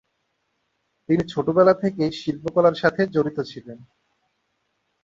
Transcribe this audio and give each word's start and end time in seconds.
তিনি 1.09 1.23
ছোটবেলা 1.27 1.73
থেকেই 1.73 2.11
শিল্পকলার 2.11 2.75
সাথে 2.75 3.01
জড়িত 3.07 3.37
ছিলেন। 3.41 3.77